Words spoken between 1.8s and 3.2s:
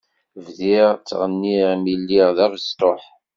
lliɣ d abestuḥ.